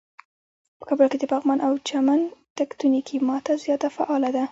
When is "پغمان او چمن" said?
1.31-2.19